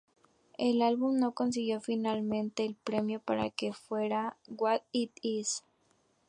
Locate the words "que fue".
3.55-4.09